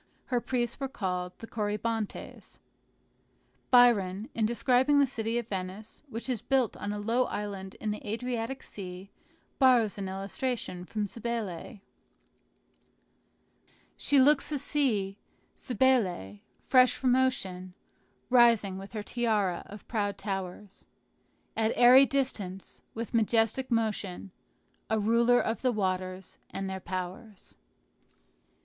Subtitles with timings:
[0.25, 2.59] Her priests were called Corybantes.
[3.69, 7.91] Byron, in describing the city of Venice, which is built on a low island in
[7.91, 9.11] the Adriatic Sea,
[9.59, 11.81] borrows an illustration from Cybele:
[13.95, 15.19] "She looks a sea
[15.55, 17.75] Cybele fresh from ocean,
[18.31, 20.87] Rising with her tiara of proud towers
[21.55, 24.31] At airy distance, with majestic motion,
[24.89, 27.55] A ruler of the waters and their powers."